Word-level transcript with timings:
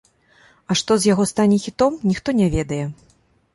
А 0.73 0.77
што 0.81 0.97
з 1.01 1.09
яго 1.13 1.27
стане 1.33 1.61
хітом, 1.67 2.01
ніхто 2.11 2.37
не 2.41 2.51
ведае. 2.59 2.83